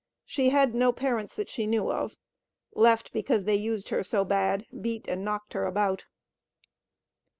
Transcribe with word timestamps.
She 0.25 0.49
had 0.49 0.73
no 0.73 0.91
parents 0.91 1.35
that 1.35 1.47
she 1.47 1.67
knew 1.67 1.91
of. 1.91 2.15
Left 2.73 3.11
because 3.13 3.43
they 3.43 3.53
used 3.53 3.89
her 3.89 4.01
"so 4.03 4.25
bad, 4.25 4.65
beat 4.81 5.07
and 5.07 5.23
knocked" 5.23 5.53
her 5.53 5.67
about. 5.67 6.05